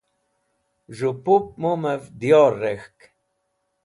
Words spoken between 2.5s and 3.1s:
rek̃hk